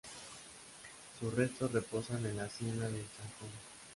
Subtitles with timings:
[1.19, 3.51] Sus restos reposan en la Hacienda del Zanjón.